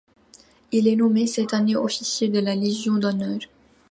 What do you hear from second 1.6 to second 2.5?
officier de